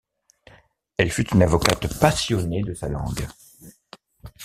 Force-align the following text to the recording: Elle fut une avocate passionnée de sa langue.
Elle 0.97 1.11
fut 1.11 1.29
une 1.29 1.43
avocate 1.43 1.99
passionnée 1.99 2.63
de 2.63 2.73
sa 2.73 2.89
langue. 2.89 3.23